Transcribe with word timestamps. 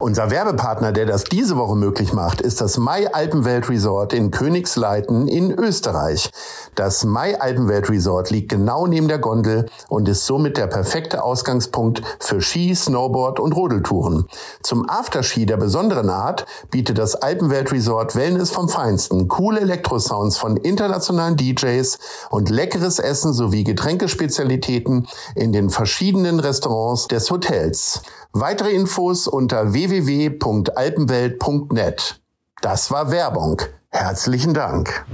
Unser 0.00 0.30
Werbepartner, 0.30 0.92
der 0.92 1.06
das 1.06 1.24
diese 1.24 1.56
Woche 1.56 1.74
möglich 1.74 2.12
macht, 2.12 2.40
ist 2.40 2.60
das 2.60 2.78
Mai 2.78 3.12
Alpenwelt 3.12 3.68
Resort 3.68 4.12
in 4.12 4.30
Königsleiten 4.30 5.26
in 5.26 5.50
Österreich. 5.50 6.30
Das 6.76 7.02
Mai 7.02 7.40
Alpenwelt 7.40 7.90
Resort 7.90 8.30
liegt 8.30 8.48
genau 8.48 8.86
neben 8.86 9.08
der 9.08 9.18
Gondel 9.18 9.68
und 9.88 10.08
ist 10.08 10.24
somit 10.24 10.56
der 10.56 10.68
perfekte 10.68 11.24
Ausgangspunkt 11.24 12.00
für 12.20 12.40
Ski, 12.40 12.76
Snowboard 12.76 13.40
und 13.40 13.56
Rodeltouren. 13.56 14.28
Zum 14.62 14.88
Afterski 14.88 15.46
der 15.46 15.56
besonderen 15.56 16.10
Art 16.10 16.46
bietet 16.70 16.98
das 16.98 17.16
Alpenwelt 17.16 17.72
Resort 17.72 18.14
Wellness 18.14 18.50
vom 18.50 18.68
Feinsten, 18.68 19.26
coole 19.26 19.58
Elektrosounds 19.58 20.38
von 20.38 20.56
internationalen 20.58 21.36
DJs 21.36 21.98
und 22.30 22.50
leckeres 22.50 23.00
Essen 23.00 23.32
sowie 23.32 23.64
Getränkespezialitäten 23.64 25.08
in 25.34 25.52
den 25.52 25.70
verschiedenen 25.70 26.38
Restaurants 26.38 27.08
des 27.08 27.32
Hotels. 27.32 28.00
Weitere 28.32 28.72
Infos 28.72 29.26
unter 29.26 29.72
www.alpenwelt.net. 29.72 32.20
Das 32.60 32.90
war 32.90 33.10
Werbung. 33.10 33.62
Herzlichen 33.88 34.52
Dank. 34.52 35.06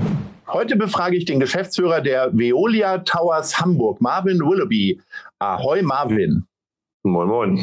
Heute 0.48 0.74
befrage 0.76 1.16
ich 1.16 1.24
den 1.24 1.38
Geschäftsführer 1.38 2.00
der 2.00 2.36
Veolia 2.36 2.98
Towers 2.98 3.60
Hamburg, 3.60 4.00
Marvin 4.00 4.40
Willoughby. 4.40 5.00
Ahoi, 5.38 5.82
Marvin. 5.82 6.44
Moin, 7.04 7.28
moin. 7.28 7.60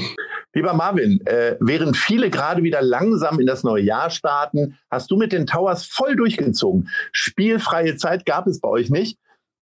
Lieber 0.53 0.73
Marvin, 0.73 1.19
äh, 1.25 1.57
während 1.59 1.97
viele 1.97 2.29
gerade 2.29 2.63
wieder 2.63 2.81
langsam 2.81 3.37
in 3.39 3.45
das 3.45 3.63
neue 3.63 3.83
Jahr 3.83 4.09
starten, 4.09 4.77
hast 4.89 5.11
du 5.11 5.17
mit 5.17 5.33
den 5.33 5.47
Towers 5.47 5.85
voll 5.85 6.15
durchgezogen. 6.15 6.87
Spielfreie 7.11 7.97
Zeit 7.97 8.25
gab 8.25 8.47
es 8.47 8.61
bei 8.61 8.69
euch 8.69 8.89
nicht. 8.89 9.19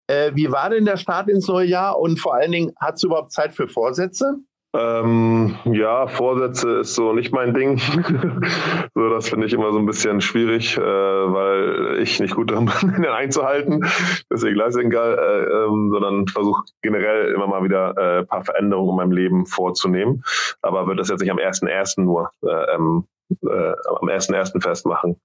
Äh, 0.08 0.32
wie 0.36 0.52
war 0.52 0.70
denn 0.70 0.86
der 0.86 0.98
Start 0.98 1.30
ins 1.30 1.48
neue 1.48 1.67
Jahr 1.67 2.00
und 2.00 2.20
vor 2.20 2.36
allen 2.36 2.52
Dingen, 2.52 2.73
hast 2.78 3.02
du 3.02 3.08
überhaupt 3.08 3.32
Zeit 3.32 3.54
für 3.54 3.67
Vorsätze? 3.67 4.36
Ähm, 4.75 5.56
ja, 5.66 6.06
Vorsätze 6.06 6.81
ist 6.81 6.94
so 6.94 7.12
nicht 7.14 7.34
mein 7.34 7.56
Ding. 7.56 7.80
so, 8.94 9.09
das 9.09 9.30
finde 9.30 9.48
ich 9.48 9.53
immer 9.53 9.72
so 9.72 9.80
ein 9.80 9.88
bisschen 9.88 10.22
schwierig, 10.22 10.78
äh, 10.78 10.81
weil 10.81 11.98
ich 12.00 12.20
nicht 12.20 12.36
gut 12.36 12.52
darin 12.52 12.70
bin, 12.81 12.94
den 12.94 13.06
einzuhalten. 13.06 13.84
Deswegen 14.31 14.59
egal, 14.59 15.17
äh, 15.17 15.66
ähm, 15.66 15.89
sondern 15.92 16.28
versuche 16.28 16.64
generell 16.84 17.34
immer 17.34 17.48
mal 17.48 17.64
wieder 17.64 17.98
äh, 17.98 18.26
paar 18.26 18.44
Veränderungen 18.44 18.92
in 18.92 18.95
meinem 18.98 19.11
Leben 19.11 19.45
vorzunehmen. 19.48 20.23
Aber 20.61 20.86
wird 20.86 21.00
das 21.00 21.09
jetzt 21.09 21.22
nicht 21.22 21.31
am 21.31 21.38
1.1. 21.38 22.02
nur 22.02 22.31
äh, 22.44 22.76
ähm, 22.76 23.08
äh, 23.42 23.48
am 23.48 24.08
1.1. 24.08 24.61
festmachen. 24.61 25.20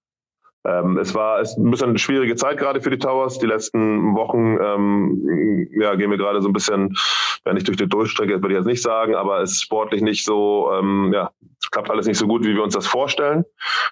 Ähm, 0.67 0.99
es 0.99 1.15
war 1.15 1.41
es 1.41 1.57
ein 1.57 1.71
bisschen 1.71 1.91
eine 1.91 1.99
schwierige 1.99 2.37
Zeit 2.37 2.59
gerade 2.59 2.81
für 2.81 2.91
die 2.91 2.99
Towers. 2.99 3.39
Die 3.39 3.47
letzten 3.47 4.15
Wochen 4.15 4.59
ähm, 4.63 5.69
ja, 5.79 5.95
gehen 5.95 6.11
wir 6.11 6.19
gerade 6.19 6.41
so 6.41 6.49
ein 6.49 6.53
bisschen, 6.55 6.97
wenn 7.45 7.57
ich 7.57 7.65
durch 7.65 7.77
die 7.77 7.89
Durchstrecke, 7.89 8.41
würde 8.43 8.55
ich 8.55 8.59
jetzt 8.59 8.67
nicht 8.67 8.83
sagen, 8.83 9.15
aber 9.15 9.43
es 9.43 9.53
ist 9.53 9.63
sportlich 9.63 10.03
nicht 10.03 10.25
so, 10.25 10.71
ähm, 10.73 11.13
ja, 11.13 11.31
es 11.61 11.71
klappt 11.71 11.91
alles 11.91 12.07
nicht 12.07 12.19
so 12.19 12.27
gut, 12.27 12.45
wie 12.45 12.55
wir 12.55 12.63
uns 12.63 12.75
das 12.75 12.87
vorstellen. 12.87 13.45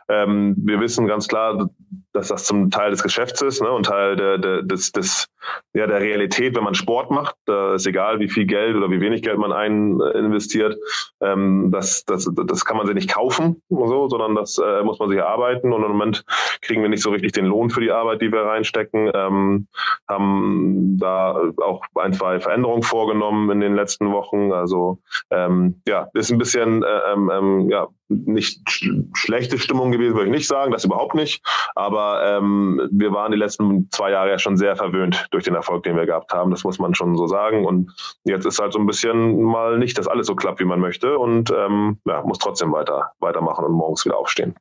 Ähm, 0.09 0.55
wir 0.59 0.81
wissen 0.81 1.07
ganz 1.07 1.29
klar, 1.29 1.69
dass 2.13 2.29
das 2.29 2.45
zum 2.45 2.71
Teil 2.71 2.91
des 2.91 3.03
Geschäfts 3.03 3.41
ist 3.43 3.63
ne, 3.63 3.71
und 3.71 3.87
Teil 3.87 4.17
der, 4.17 4.39
der, 4.39 4.63
des, 4.63 4.93
des, 4.93 5.29
ja, 5.73 5.87
der 5.87 6.01
Realität, 6.01 6.55
wenn 6.57 6.65
man 6.65 6.75
Sport 6.75 7.11
macht. 7.11 7.35
Da 7.47 7.75
ist 7.75 7.87
egal, 7.87 8.21
wie 8.21 8.29
viel 8.29 8.47
Geld 8.47 8.77
oder 8.77 8.91
wie 8.91 9.01
wenig 9.01 9.23
Geld 9.23 9.39
man 9.39 9.53
ein 9.53 10.01
äh, 10.01 10.19
investiert. 10.19 10.77
Ähm, 11.21 11.71
das, 11.73 12.05
das, 12.05 12.31
das 12.47 12.65
kann 12.65 12.77
man 12.77 12.87
sich 12.87 12.95
nicht 12.95 13.13
kaufen, 13.13 13.63
so, 13.69 14.09
sondern 14.09 14.35
das 14.35 14.59
äh, 14.59 14.83
muss 14.83 14.99
man 14.99 15.09
sich 15.09 15.19
erarbeiten. 15.19 15.73
Und 15.73 15.83
im 15.83 15.93
Moment 15.93 16.25
kriegen 16.61 16.83
wir 16.83 16.89
nicht 16.89 17.03
so 17.03 17.11
richtig 17.11 17.33
den 17.33 17.47
Lohn 17.47 17.71
für 17.71 17.81
die 17.81 17.91
Arbeit, 17.91 18.21
die 18.21 18.31
wir 18.31 18.43
reinstecken. 18.43 19.11
Ähm, 19.15 19.67
haben 20.09 20.99
da 20.99 21.41
auch 21.63 21.83
ein, 21.95 22.13
zwei 22.13 22.41
Veränderungen 22.41 22.83
vorgenommen 22.83 23.51
in 23.51 23.61
den 23.61 23.75
letzten 23.75 24.13
Wochen. 24.13 24.53
Also 24.53 24.99
ähm, 25.31 25.81
ja, 25.87 26.09
ist 26.15 26.31
ein 26.31 26.39
bisschen 26.39 26.83
äh, 26.83 27.13
ähm, 27.13 27.31
ähm 27.33 27.71
ja, 27.71 27.89
nicht 28.09 28.69
sch 28.69 28.91
schlechte 29.15 29.59
Stimmung 29.59 29.93
gewesen, 29.93 30.15
würde 30.15 30.27
ich 30.27 30.37
nicht 30.37 30.49
sagen, 30.49 30.73
das 30.73 30.85
überhaupt 30.85 31.15
nicht. 31.15 31.43
Aber 31.75 32.23
ähm, 32.25 32.89
wir 32.93 33.13
waren 33.13 33.33
die 33.33 33.39
letzten 33.39 33.89
zwei 33.91 34.11
Jahre 34.11 34.31
ja 34.31 34.39
schon 34.39 34.57
sehr 34.57 34.77
verwöhnt 34.77 35.27
durch 35.31 35.45
den 35.45 35.55
Erfolg, 35.55 35.83
den 35.85 35.97
wir 35.97 36.07
gehabt 36.07 36.33
haben. 36.33 36.51
Das 36.51 36.65
muss 36.65 36.79
man 36.79 36.95
schon 36.95 37.17
so 37.17 37.27
sagen. 37.27 37.65
Und 37.65 37.93
jetzt 38.25 38.47
ist 38.47 38.59
halt 38.59 38.73
so 38.73 38.79
ein 38.79 38.87
bisschen 38.87 39.43
mal 39.43 39.79
nicht, 39.79 39.97
dass 39.99 40.09
alles 40.09 40.27
so 40.27 40.35
klappt, 40.35 40.61
wie 40.61 40.65
man 40.65 40.81
möchte. 40.81 41.19
Und 41.19 41.51
ähm, 41.51 41.99
ja, 42.05 42.23
muss 42.23 42.39
trotzdem 42.39 42.73
weiter 42.73 43.13
weitermachen 43.21 43.65
und 43.65 43.73
morgens 43.73 44.05
wieder 44.05 44.19
aufstehen. 44.19 44.55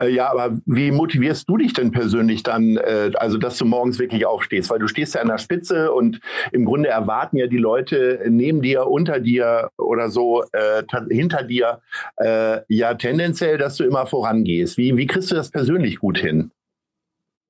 Äh, 0.00 0.10
ja, 0.10 0.30
aber 0.30 0.58
wie 0.66 0.90
motivierst 0.90 1.48
du 1.48 1.56
dich 1.56 1.72
denn 1.72 1.90
persönlich 1.90 2.42
dann, 2.42 2.76
äh, 2.76 3.10
also 3.16 3.38
dass 3.38 3.58
du 3.58 3.64
morgens 3.64 3.98
wirklich 3.98 4.26
aufstehst? 4.26 4.70
Weil 4.70 4.78
du 4.78 4.88
stehst 4.88 5.14
ja 5.14 5.20
an 5.20 5.28
der 5.28 5.38
Spitze 5.38 5.92
und 5.92 6.20
im 6.52 6.64
Grunde 6.64 6.88
erwarten 6.88 7.36
ja 7.36 7.46
die 7.46 7.58
Leute 7.58 8.20
neben 8.28 8.62
dir, 8.62 8.86
unter 8.86 9.20
dir 9.20 9.70
oder 9.76 10.10
so, 10.10 10.44
äh, 10.52 10.82
hinter 11.10 11.42
dir, 11.42 11.80
äh, 12.16 12.60
ja 12.68 12.94
tendenziell, 12.94 13.58
dass 13.58 13.76
du 13.76 13.84
immer 13.84 14.06
vorangehst. 14.06 14.78
Wie, 14.78 14.96
wie 14.96 15.06
kriegst 15.06 15.30
du 15.30 15.34
das 15.34 15.50
persönlich 15.50 15.98
gut 15.98 16.18
hin? 16.18 16.50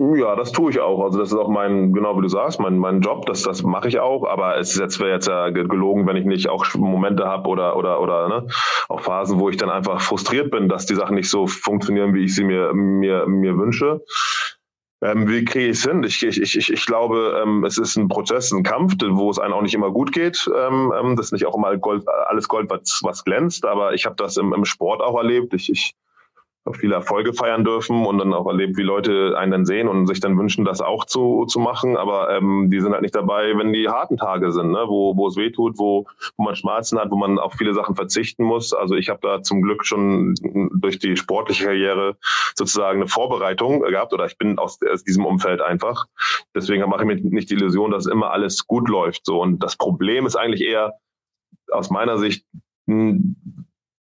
Ja, 0.01 0.37
das 0.37 0.53
tue 0.53 0.71
ich 0.71 0.79
auch. 0.79 1.03
Also 1.03 1.19
das 1.19 1.33
ist 1.33 1.37
auch 1.37 1.49
mein, 1.49 1.93
genau 1.93 2.17
wie 2.17 2.23
du 2.23 2.29
sagst, 2.29 2.61
mein, 2.61 2.79
mein 2.79 3.01
Job, 3.01 3.27
das, 3.27 3.43
das 3.43 3.65
mache 3.65 3.89
ich 3.89 3.99
auch. 3.99 4.29
Aber 4.29 4.57
es 4.57 4.71
ist 4.71 4.79
jetzt, 4.79 5.01
wäre 5.01 5.11
jetzt 5.11 5.27
ja 5.27 5.51
gelogen, 5.51 6.07
wenn 6.07 6.15
ich 6.17 6.25
nicht 6.25 6.49
auch 6.49 6.73
Momente 6.75 7.25
habe 7.25 7.49
oder, 7.49 7.77
oder, 7.77 8.01
oder 8.01 8.29
ne, 8.29 8.47
auch 8.89 9.01
Phasen, 9.01 9.41
wo 9.41 9.49
ich 9.49 9.57
dann 9.57 9.71
einfach 9.71 10.01
frustriert 10.01 10.53
bin, 10.53 10.69
dass 10.69 10.87
die 10.87 10.95
Sachen 10.95 11.17
nicht 11.17 11.29
so 11.29 11.49
funktionieren, 11.49 12.15
wie 12.15 12.25
ich 12.25 12.35
sie 12.35 12.45
mir, 12.45 12.73
mir, 12.75 13.27
mir 13.27 13.59
wünsche. 13.59 14.05
Ähm, 15.03 15.29
wie 15.29 15.45
kriege 15.45 15.67
ich 15.67 15.79
es 15.79 15.85
hin? 15.85 16.05
Ich, 16.05 16.25
ich, 16.25 16.41
ich, 16.41 16.73
ich 16.73 16.87
glaube, 16.87 17.41
ähm, 17.43 17.65
es 17.65 17.77
ist 17.77 17.97
ein 17.97 18.07
Prozess, 18.07 18.53
ein 18.53 18.63
Kampf, 18.63 18.95
wo 19.01 19.31
es 19.31 19.41
einem 19.41 19.55
auch 19.55 19.63
nicht 19.63 19.75
immer 19.75 19.91
gut 19.91 20.13
geht. 20.13 20.49
Ähm, 20.57 20.93
ähm 20.97 21.17
das 21.17 21.27
ist 21.27 21.33
nicht 21.33 21.47
auch 21.47 21.57
immer 21.57 21.77
Gold, 21.77 22.05
alles 22.29 22.47
Gold, 22.47 22.71
was, 22.71 23.01
was 23.03 23.25
glänzt, 23.25 23.65
aber 23.65 23.95
ich 23.95 24.07
habe 24.07 24.17
das 24.17 24.37
im, 24.37 24.53
im 24.53 24.65
Sport 24.65 25.03
auch 25.03 25.17
erlebt. 25.17 25.55
Ich, 25.55 25.71
ich 25.71 25.95
viele 26.75 26.95
Erfolge 26.95 27.33
feiern 27.33 27.65
dürfen 27.65 28.07
und 28.07 28.19
dann 28.19 28.33
auch 28.33 28.47
erlebt, 28.47 28.77
wie 28.77 28.83
Leute 28.83 29.37
einen 29.39 29.53
dann 29.53 29.67
sehen 29.67 29.89
und 29.89 30.07
sich 30.07 30.21
dann 30.21 30.39
wünschen, 30.39 30.65
das 30.65 30.81
auch 30.81 31.05
zu, 31.05 31.45
zu 31.47 31.61
machen. 31.61 31.97
Aber 31.97 32.31
ähm, 32.31 32.69
die 32.71 32.81
sind 32.81 32.93
halt 32.93 33.03
nicht 33.03 33.15
dabei, 33.15 33.57
wenn 33.57 33.73
die 33.73 33.89
harten 33.89 34.17
Tage 34.17 34.53
sind, 34.53 34.71
ne? 34.71 34.85
wo, 34.87 35.17
wo 35.17 35.29
es 35.29 35.37
weh 35.37 35.51
tut, 35.51 35.79
wo, 35.79 36.07
wo 36.37 36.45
man 36.45 36.57
Schmerzen 36.57 36.99
hat, 36.99 37.11
wo 37.11 37.17
man 37.17 37.39
auf 37.39 37.55
viele 37.55 37.75
Sachen 37.75 37.95
verzichten 37.95 38.45
muss. 38.45 38.73
Also 38.73 38.95
ich 38.95 39.09
habe 39.09 39.21
da 39.23 39.43
zum 39.43 39.63
Glück 39.63 39.85
schon 39.85 40.35
durch 40.75 40.99
die 40.99 41.17
sportliche 41.17 41.65
Karriere 41.65 42.17
sozusagen 42.55 43.01
eine 43.01 43.09
Vorbereitung 43.09 43.83
gehabt 43.83 44.13
oder 44.13 44.27
ich 44.27 44.39
bin 44.39 44.59
aus, 44.59 44.79
aus 44.91 45.05
diesem 45.05 45.25
Umfeld 45.25 45.61
einfach. 45.61 46.07
Deswegen 46.55 46.89
mache 46.89 47.03
ich 47.03 47.07
mir 47.07 47.17
nicht 47.17 47.51
die 47.51 47.55
Illusion, 47.55 47.91
dass 47.91 48.07
immer 48.07 48.31
alles 48.31 48.67
gut 48.67 48.89
läuft. 48.89 49.27
So 49.27 49.41
Und 49.41 49.63
das 49.63 49.77
Problem 49.77 50.27
ist 50.27 50.37
eigentlich 50.37 50.63
eher 50.63 50.95
aus 51.71 51.91
meiner 51.91 52.19
Sicht, 52.19 52.45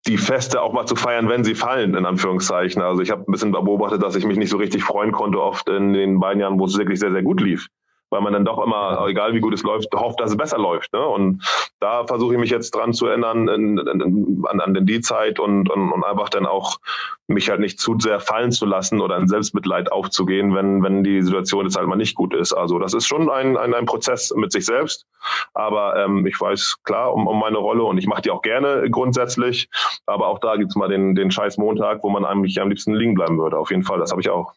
die 0.09 0.17
Feste 0.17 0.63
auch 0.63 0.73
mal 0.73 0.87
zu 0.87 0.97
feiern, 0.97 1.29
wenn 1.29 1.45
sie 1.45 1.55
fallen, 1.55 1.95
in 1.95 2.07
Anführungszeichen. 2.07 2.83
Also 2.83 3.03
ich 3.03 3.11
habe 3.11 3.23
ein 3.23 3.33
bisschen 3.33 3.53
beobachtet, 3.53 4.03
dass 4.03 4.17
ich 4.17 4.25
mich 4.25 4.39
nicht 4.39 4.51
so 4.51 4.57
richtig 4.57 4.83
freuen 4.83 5.13
konnte, 5.13 5.41
oft 5.41 5.69
in 5.69 5.93
den 5.93 6.19
beiden 6.19 6.41
Jahren, 6.41 6.59
wo 6.59 6.65
es 6.65 6.79
wirklich 6.79 6.99
sehr, 6.99 7.13
sehr 7.13 7.23
gut 7.23 7.41
lief 7.41 7.69
weil 8.11 8.21
man 8.21 8.33
dann 8.33 8.45
doch 8.45 8.65
immer, 8.65 9.07
egal 9.07 9.35
wie 9.35 9.41
gut 9.41 9.55
es 9.55 9.63
läuft, 9.63 9.95
hofft, 9.95 10.21
dass 10.21 10.31
es 10.31 10.37
besser 10.37 10.59
läuft. 10.59 10.93
Ne? 10.93 11.07
Und 11.07 11.43
da 11.81 12.07
versuche 12.07 12.35
ich 12.35 12.41
mich 12.41 12.51
jetzt 12.51 12.75
dran 12.75 12.93
zu 12.93 13.07
ändern 13.07 13.49
in, 13.49 13.79
in, 13.79 14.45
an, 14.49 14.61
an 14.61 14.87
die 14.87 15.01
Zeit 15.01 15.39
und, 15.39 15.71
und, 15.71 15.93
und 15.93 16.05
einfach 16.05 16.29
dann 16.29 16.47
auch 16.47 16.79
mich 17.27 17.51
halt 17.51 17.61
nicht 17.61 17.79
zu 17.79 17.97
sehr 17.99 18.21
fallen 18.21 18.53
zu 18.53 18.65
lassen 18.65 19.01
oder 19.01 19.17
in 19.19 19.29
Selbstmitleid 19.29 19.93
aufzugehen, 19.93 20.55
wenn, 20.55 20.83
wenn 20.83 21.05
die 21.05 21.23
Situation 21.23 21.65
jetzt 21.65 21.77
halt 21.77 21.87
mal 21.87 21.97
nicht 21.97 22.15
gut 22.15 22.35
ist. 22.35 22.53
Also 22.53 22.79
das 22.79 22.95
ist 22.95 23.07
schon 23.07 23.31
ein, 23.31 23.57
ein, 23.57 23.75
ein 23.75 23.85
Prozess 23.85 24.33
mit 24.34 24.51
sich 24.53 24.65
selbst. 24.65 25.07
Aber 25.53 25.97
ähm, 25.97 26.27
ich 26.27 26.41
weiß 26.41 26.78
klar 26.84 27.13
um, 27.13 27.27
um 27.27 27.39
meine 27.39 27.59
Rolle 27.59 27.83
und 27.83 27.99
ich 27.99 28.07
mache 28.07 28.22
die 28.22 28.31
auch 28.31 28.43
gerne 28.43 28.89
grundsätzlich. 28.91 29.69
Aber 30.07 30.28
auch 30.28 30.39
da 30.39 30.57
gibt's 30.57 30.77
mal 30.77 30.89
den, 30.89 31.15
den 31.15 31.31
scheiß 31.31 31.59
Montag, 31.59 32.03
wo 32.03 32.09
man 32.09 32.25
eigentlich 32.25 32.61
am 32.61 32.71
liebsten 32.71 32.95
liegen 32.95 33.15
bleiben 33.15 33.39
würde. 33.39 33.59
Auf 33.59 33.71
jeden 33.71 33.83
Fall, 33.83 33.99
das 33.99 34.11
habe 34.11 34.22
ich 34.22 34.31
auch. 34.31 34.54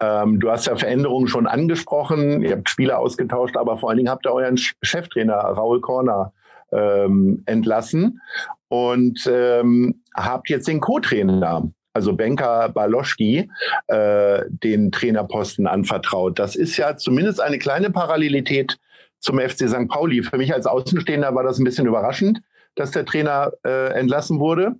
Ähm, 0.00 0.40
du 0.40 0.50
hast 0.50 0.66
ja 0.66 0.76
Veränderungen 0.76 1.28
schon 1.28 1.46
angesprochen, 1.46 2.42
ihr 2.42 2.52
habt 2.52 2.68
Spieler 2.68 2.98
ausgetauscht, 2.98 3.56
aber 3.56 3.76
vor 3.78 3.88
allen 3.88 3.98
Dingen 3.98 4.10
habt 4.10 4.26
ihr 4.26 4.32
euren 4.32 4.56
Cheftrainer 4.56 5.36
Raul 5.36 5.80
Korner 5.80 6.32
ähm, 6.72 7.42
entlassen 7.46 8.20
und 8.68 9.28
ähm, 9.30 10.02
habt 10.14 10.48
jetzt 10.48 10.68
den 10.68 10.80
Co-Trainer, 10.80 11.70
also 11.92 12.12
Benka 12.12 12.68
Baloschki, 12.68 13.50
äh, 13.86 14.42
den 14.48 14.92
Trainerposten 14.92 15.66
anvertraut. 15.66 16.38
Das 16.38 16.56
ist 16.56 16.76
ja 16.76 16.96
zumindest 16.96 17.40
eine 17.40 17.58
kleine 17.58 17.90
Parallelität 17.90 18.78
zum 19.20 19.38
FC 19.38 19.68
St. 19.68 19.88
Pauli. 19.88 20.22
Für 20.22 20.36
mich 20.36 20.52
als 20.52 20.66
Außenstehender 20.66 21.34
war 21.34 21.42
das 21.42 21.58
ein 21.58 21.64
bisschen 21.64 21.86
überraschend, 21.86 22.40
dass 22.74 22.90
der 22.90 23.04
Trainer 23.04 23.52
äh, 23.64 23.92
entlassen 23.92 24.38
wurde. 24.38 24.76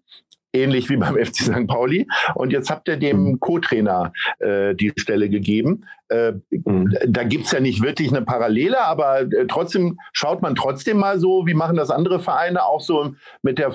Ähnlich 0.56 0.88
wie 0.88 0.97
beim 0.97 1.17
FC 1.25 1.37
St. 1.37 1.67
Pauli. 1.67 2.06
Und 2.35 2.53
jetzt 2.53 2.70
habt 2.70 2.88
ihr 2.88 2.97
dem 2.97 3.23
mhm. 3.23 3.41
Co-Trainer 3.41 4.12
äh, 4.38 4.75
die 4.75 4.93
Stelle 4.97 5.29
gegeben. 5.29 5.85
Äh, 6.08 6.32
mhm. 6.50 6.97
Da 7.06 7.25
gibt's 7.25 7.53
ja 7.53 7.61
nicht 7.61 7.82
wirklich 7.82 8.11
eine 8.11 8.23
Parallele, 8.23 8.85
aber 8.85 9.20
äh, 9.23 9.47
trotzdem 9.49 9.99
schaut 10.12 10.43
man 10.43 10.55
trotzdem 10.55 10.99
mal 10.99 11.19
so, 11.19 11.47
wie 11.47 11.55
machen 11.55 11.76
das 11.76 11.91
andere 11.91 12.20
Vereine, 12.20 12.64
auch 12.64 12.81
so 12.81 13.14
mit 13.43 13.58
der 13.58 13.75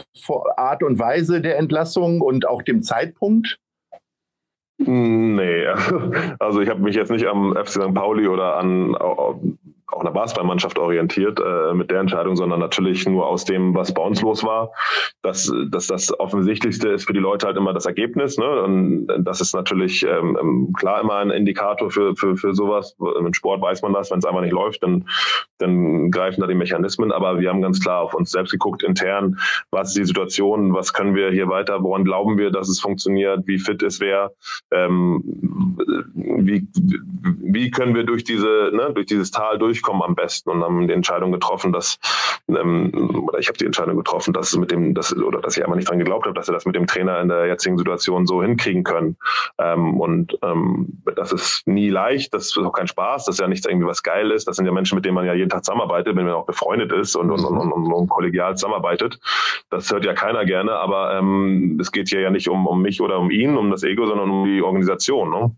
Art 0.58 0.84
und 0.84 1.00
Weise 1.00 1.42
der 1.42 1.58
Entlassung 1.58 2.22
und 2.22 2.48
auch 2.48 2.62
dem 2.62 2.84
Zeitpunkt. 2.84 3.60
Nee, 4.86 5.68
also 6.40 6.62
ich 6.62 6.70
habe 6.70 6.82
mich 6.82 6.96
jetzt 6.96 7.12
nicht 7.12 7.28
am 7.28 7.56
FC 7.56 7.70
St. 7.70 7.94
Pauli 7.94 8.28
oder 8.28 8.58
an 8.58 8.96
auch 9.92 10.02
einer 10.02 10.12
Basketballmannschaft 10.12 10.80
orientiert 10.80 11.40
äh, 11.40 11.74
mit 11.74 11.92
der 11.92 12.00
Entscheidung, 12.00 12.36
sondern 12.36 12.60
natürlich 12.60 13.08
nur 13.08 13.28
aus 13.28 13.46
dem, 13.46 13.76
was 13.76 13.94
bei 13.94 14.02
uns 14.02 14.22
los 14.22 14.44
war. 14.44 14.72
Dass, 15.22 15.52
dass 15.70 15.88
das 15.88 16.20
Offensichtlichste 16.20 16.90
ist 16.90 17.06
für 17.06 17.14
die 17.14 17.20
Leute 17.20 17.46
halt 17.46 17.58
immer 17.58 17.74
das 17.74 17.86
Ergebnis. 17.86 18.38
Ne? 18.38 18.62
Und 18.62 19.08
das 19.20 19.42
ist 19.42 19.54
natürlich 19.54 20.04
ähm, 20.04 20.38
ähm, 20.42 20.74
klar 20.78 21.02
immer 21.02 21.18
ein 21.18 21.30
Indikator 21.32 21.92
für, 21.92 22.16
für, 22.16 22.36
für 22.36 22.54
sowas. 22.54 22.96
Im 23.20 23.34
Sport 23.34 23.62
weiß 23.62 23.82
man 23.82 23.94
das, 23.94 24.12
wenn 24.12 24.20
es 24.20 24.26
einfach 24.26 24.42
nicht 24.42 24.54
läuft, 24.54 24.84
dann, 24.84 25.06
dann 25.58 26.12
greifen 26.12 26.42
da 26.42 26.48
die 26.48 26.56
Mechanismen. 26.56 27.12
Aber 27.12 27.40
wir 27.40 27.50
haben 27.50 27.62
ganz 27.62 27.80
klar 27.80 28.02
auf 28.02 28.14
uns 28.14 28.32
selbst 28.32 28.52
geguckt, 28.52 28.84
intern, 28.84 29.38
was 29.72 29.90
ist 29.90 29.98
die 29.98 30.06
Situation, 30.06 30.74
was 30.74 30.94
können 30.94 31.16
wir 31.16 31.32
hier 31.32 31.48
weiter, 31.48 31.84
woran 31.84 32.04
glauben 32.04 32.38
wir, 32.38 32.52
dass 32.52 32.70
es 32.70 32.80
funktioniert, 32.80 33.46
wie 33.46 33.60
fit 33.60 33.84
ist 33.84 34.02
wer, 34.02 34.32
ähm, 34.72 35.24
wie, 36.16 36.68
wie 36.74 37.72
können 37.72 37.96
wir 37.96 38.04
durch 38.04 38.24
diese, 38.24 38.72
ne, 38.74 38.92
durch 38.94 39.06
dieses 39.06 39.32
Tal 39.32 39.58
durchkommen 39.82 40.02
am 40.02 40.16
besten 40.16 40.50
und 40.50 40.64
haben 40.64 40.88
die 40.88 40.94
Entscheidung 40.94 41.32
getroffen, 41.32 41.74
dass 41.74 41.98
ähm, 42.50 42.92
oder 43.26 43.40
ich 43.40 43.48
habe 43.48 43.58
die 43.58 43.66
Entscheidung 43.66 43.98
getroffen, 43.98 44.34
dass 44.34 44.50
es 44.50 44.58
mit 44.58 44.72
dem, 44.72 44.94
dass, 44.94 45.16
oder 45.16 45.40
dass 45.42 45.58
ich 45.58 45.64
einfach 45.64 45.76
nicht 45.76 45.90
dran 45.90 46.00
geglaubt 46.00 46.26
habe, 46.26 46.34
dass 46.34 46.48
wir 46.48 46.54
das 46.54 46.66
mit 46.66 46.76
dem 46.76 46.88
Trainer 46.88 47.20
in 47.22 47.28
der 47.28 47.48
jetzigen 47.48 47.78
Situation 47.78 48.26
so 48.26 48.42
hinkriegen 48.42 48.84
können. 48.84 49.18
Ähm, 49.58 50.00
und 50.00 50.38
ähm, 50.44 51.02
das 51.16 51.32
ist 51.32 51.68
nie 51.68 51.90
leicht, 51.90 52.34
das 52.34 52.48
ist 52.48 52.58
auch 52.58 52.74
kein 52.74 52.88
Spaß, 52.88 53.26
das 53.26 53.36
ist 53.36 53.40
ja 53.40 53.48
nichts 53.48 53.66
irgendwie 53.66 53.88
was 53.88 54.04
geil 54.04 54.32
ist. 54.32 54.48
Das 54.48 54.56
sind 54.56 54.66
ja 54.66 54.72
Menschen, 54.72 54.96
mit 54.96 55.06
denen 55.06 55.16
man 55.16 55.26
ja 55.26 55.34
jeden 55.34 55.50
Tag 55.50 55.66
zusammenarbeitet, 55.66 56.16
wenn 56.16 56.26
man 56.26 56.34
auch 56.34 56.46
befreundet 56.46 56.92
ist 56.92 57.16
und, 57.16 57.32
und, 57.32 57.44
und, 57.44 57.72
und, 57.72 57.94
und 57.94 58.08
kollegial 58.10 58.56
zusammenarbeitet. 58.56 59.20
Das 59.70 59.92
hört 59.92 60.06
ja 60.06 60.14
keiner 60.14 60.46
gerne, 60.46 60.74
aber 60.74 61.18
ähm, 61.18 61.78
es 61.80 61.92
geht 61.92 62.10
hier 62.10 62.22
ja 62.22 62.30
nicht 62.30 62.50
um, 62.50 62.68
um 62.68 62.82
mich 62.82 63.02
oder 63.02 63.20
um 63.20 63.32
ihn, 63.32 63.58
um 63.58 63.72
das 63.72 63.84
Ego, 63.84 64.06
sondern 64.06 64.30
um 64.30 64.46
die 64.46 64.62
Organisation. 64.62 65.30
Ne? 65.30 65.52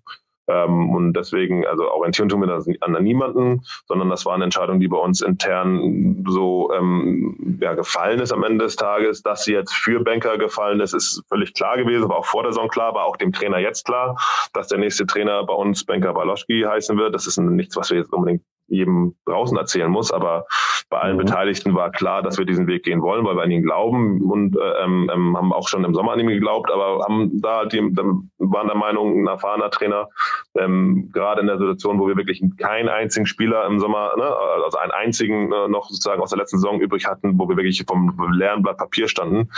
Ähm, 0.47 0.89
und 0.89 1.13
deswegen, 1.13 1.65
also 1.65 1.89
orientieren 1.89 2.29
tun 2.29 2.41
wir 2.41 2.47
das 2.47 2.67
an 2.81 3.03
niemanden, 3.03 3.61
sondern 3.87 4.09
das 4.09 4.25
war 4.25 4.33
eine 4.33 4.43
Entscheidung, 4.43 4.79
die 4.79 4.87
bei 4.87 4.97
uns 4.97 5.21
intern 5.21 6.23
so 6.27 6.71
ähm, 6.73 7.57
ja, 7.61 7.73
gefallen 7.73 8.19
ist 8.19 8.33
am 8.33 8.43
Ende 8.43 8.65
des 8.65 8.75
Tages. 8.75 9.21
Dass 9.21 9.45
sie 9.45 9.53
jetzt 9.53 9.73
für 9.73 10.03
Banker 10.03 10.37
gefallen 10.37 10.79
ist, 10.79 10.93
ist 10.93 11.23
völlig 11.29 11.53
klar 11.53 11.77
gewesen, 11.77 12.09
war 12.09 12.17
auch 12.17 12.25
vor 12.25 12.43
der 12.43 12.51
Saison 12.51 12.67
klar, 12.67 12.93
war 12.93 13.05
auch 13.05 13.17
dem 13.17 13.31
Trainer 13.31 13.59
jetzt 13.59 13.85
klar, 13.85 14.17
dass 14.53 14.67
der 14.67 14.79
nächste 14.79 15.05
Trainer 15.05 15.43
bei 15.45 15.53
uns 15.53 15.85
Banker 15.85 16.13
Baloschki 16.13 16.63
heißen 16.67 16.97
wird. 16.97 17.15
Das 17.15 17.27
ist 17.27 17.37
nichts, 17.37 17.75
was 17.75 17.89
wir 17.89 17.97
jetzt 17.97 18.11
unbedingt 18.11 18.43
jedem 18.67 19.15
draußen 19.25 19.57
erzählen 19.57 19.89
muss, 19.89 20.11
aber 20.11 20.45
bei 20.89 20.99
allen 20.99 21.15
mhm. 21.15 21.21
Beteiligten 21.21 21.73
war 21.73 21.91
klar, 21.91 22.21
dass 22.21 22.37
wir 22.37 22.45
diesen 22.45 22.67
Weg 22.67 22.83
gehen 22.83 23.01
wollen, 23.01 23.25
weil 23.25 23.35
wir 23.35 23.43
an 23.43 23.51
ihn 23.51 23.63
glauben 23.63 24.21
und 24.21 24.55
äh, 24.55 24.83
ähm, 24.83 25.09
ähm 25.13 25.37
haben 25.37 25.51
auch 25.53 25.67
schon 25.67 25.83
im 25.83 25.93
Sommer 25.93 26.13
an 26.13 26.19
ihn 26.19 26.27
geglaubt, 26.27 26.71
aber 26.71 27.03
haben 27.03 27.41
da 27.41 27.65
die, 27.65 27.79
waren 27.79 28.67
der 28.67 28.77
Meinung, 28.77 29.23
ein 29.23 29.27
erfahrener 29.27 29.71
Trainer, 29.71 30.09
ähm, 30.55 31.09
gerade 31.11 31.41
in 31.41 31.47
der 31.47 31.57
Situation, 31.57 31.99
wo 31.99 32.07
wir 32.07 32.15
wirklich 32.15 32.43
keinen 32.57 32.89
einzigen 32.89 33.25
Spieler 33.25 33.65
im 33.65 33.79
Sommer, 33.79 34.13
ne, 34.17 34.23
also 34.63 34.77
einen 34.77 34.91
einzigen 34.91 35.51
äh, 35.51 35.67
noch 35.67 35.89
sozusagen 35.89 36.21
aus 36.21 36.29
der 36.29 36.39
letzten 36.39 36.57
Saison 36.57 36.79
übrig 36.79 37.07
hatten, 37.07 37.39
wo 37.39 37.49
wir 37.49 37.57
wirklich 37.57 37.83
vom 37.87 38.15
leeren 38.33 38.61
Blatt 38.61 38.77
Papier 38.77 39.07
standen, 39.07 39.49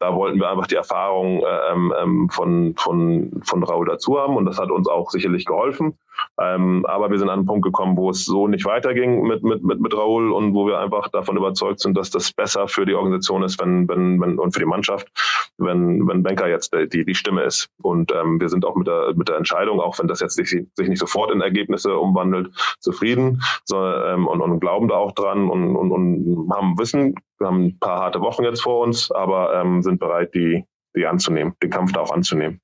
da 0.00 0.14
wollten 0.14 0.40
wir 0.40 0.50
einfach 0.50 0.66
die 0.66 0.74
Erfahrung 0.74 1.44
äh, 1.44 1.72
ähm, 1.72 1.94
ähm, 2.00 2.30
von, 2.30 2.74
von, 2.76 3.40
von 3.44 3.62
Raul 3.62 3.86
dazu 3.86 4.18
haben 4.18 4.36
und 4.36 4.44
das 4.44 4.58
hat 4.58 4.70
uns 4.70 4.88
auch 4.88 5.10
sicherlich 5.10 5.44
geholfen. 5.44 5.98
Ähm, 6.38 6.84
aber 6.86 7.10
wir 7.10 7.18
sind 7.18 7.28
an 7.28 7.40
einen 7.40 7.46
Punkt 7.46 7.64
gekommen, 7.64 7.96
wo 7.96 8.10
es 8.10 8.24
so 8.24 8.48
nicht 8.48 8.64
weiterging 8.64 9.22
mit, 9.22 9.42
mit, 9.42 9.62
mit, 9.62 9.80
mit 9.80 9.94
Raoul 9.94 10.32
und 10.32 10.54
wo 10.54 10.66
wir 10.66 10.78
einfach 10.78 11.08
davon 11.08 11.36
überzeugt 11.36 11.80
sind, 11.80 11.96
dass 11.96 12.10
das 12.10 12.32
besser 12.32 12.68
für 12.68 12.86
die 12.86 12.94
Organisation 12.94 13.42
ist, 13.42 13.60
wenn, 13.60 13.88
wenn, 13.88 14.20
wenn 14.20 14.38
und 14.38 14.52
für 14.52 14.60
die 14.60 14.66
Mannschaft, 14.66 15.08
wenn, 15.58 16.06
wenn 16.08 16.22
Banker 16.22 16.48
jetzt 16.48 16.74
die, 16.92 17.04
die 17.04 17.14
Stimme 17.14 17.42
ist. 17.42 17.68
Und 17.82 18.12
ähm, 18.12 18.40
wir 18.40 18.48
sind 18.48 18.64
auch 18.64 18.76
mit 18.76 18.86
der, 18.86 19.14
mit 19.14 19.28
der 19.28 19.36
Entscheidung, 19.36 19.80
auch 19.80 19.98
wenn 19.98 20.08
das 20.08 20.20
jetzt 20.20 20.34
sich, 20.34 20.48
sich 20.48 20.88
nicht 20.88 20.98
sofort 20.98 21.30
in 21.30 21.40
Ergebnisse 21.40 21.96
umwandelt, 21.96 22.50
zufrieden 22.80 23.42
so, 23.64 23.76
ähm, 23.84 24.26
und, 24.26 24.40
und 24.40 24.60
glauben 24.60 24.88
da 24.88 24.96
auch 24.96 25.12
dran 25.12 25.48
und, 25.48 25.76
und, 25.76 25.92
und 25.92 26.50
haben 26.52 26.78
Wissen, 26.78 27.14
wir 27.38 27.46
haben 27.46 27.66
ein 27.66 27.78
paar 27.78 28.00
harte 28.00 28.20
Wochen 28.20 28.44
jetzt 28.44 28.62
vor 28.62 28.80
uns, 28.80 29.10
aber 29.10 29.54
ähm, 29.54 29.82
sind 29.82 29.98
bereit, 29.98 30.34
die, 30.34 30.64
die 30.94 31.06
anzunehmen, 31.06 31.54
den 31.62 31.70
Kampf 31.70 31.92
da 31.92 32.00
auch 32.00 32.12
anzunehmen. 32.12 32.60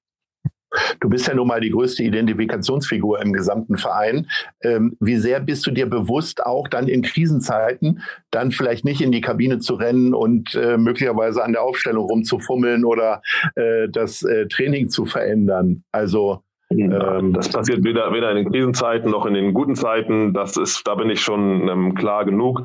Du 1.01 1.09
bist 1.09 1.29
ja 1.29 1.35
nun 1.35 1.49
mal 1.49 1.61
die 1.61 1.71
größte 1.71 2.03
Identifikationsfigur 2.03 3.21
im 3.23 3.33
gesamten 3.33 3.77
Verein. 3.77 4.27
Ähm, 4.63 4.97
wie 5.01 5.17
sehr 5.17 5.41
bist 5.41 5.67
du 5.67 5.71
dir 5.71 5.87
bewusst, 5.87 6.45
auch 6.45 6.69
dann 6.69 6.89
in 6.89 7.03
Krisenzeiten, 7.03 8.03
dann 8.31 8.51
vielleicht 8.51 8.85
nicht 8.85 9.01
in 9.01 9.13
die 9.13 9.21
Kabine 9.21 9.59
zu 9.59 9.75
rennen 9.75 10.15
und 10.15 10.55
äh, 10.55 10.77
möglicherweise 10.77 11.45
an 11.45 11.53
der 11.53 11.63
Aufstellung 11.63 12.07
rumzufummeln 12.07 12.85
oder 12.85 13.23
äh, 13.55 13.89
das 13.91 14.23
äh, 14.23 14.47
Training 14.49 14.89
zu 14.89 15.05
verändern? 15.07 15.85
Also 15.93 16.43
ähm, 16.71 17.33
das 17.33 17.49
passiert 17.49 17.85
weder, 17.85 18.13
weder 18.13 18.31
in 18.31 18.37
den 18.37 18.51
Krisenzeiten 18.51 19.11
noch 19.11 19.27
in 19.27 19.35
den 19.35 19.55
guten 19.55 19.77
Zeiten. 19.77 20.35
Das 20.35 20.57
ist, 20.57 20.83
da 20.87 20.95
bin 20.97 21.11
ich 21.11 21.21
schon 21.21 21.69
ähm, 21.69 21.95
klar 21.95 22.25
genug. 22.25 22.63